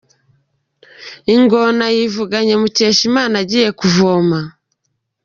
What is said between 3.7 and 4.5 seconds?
kuvoma